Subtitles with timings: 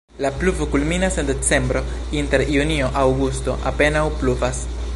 [0.23, 1.83] La pluvo kulminas en decembro,
[2.21, 4.65] inter junio-aŭgusto apenaŭ pluvas.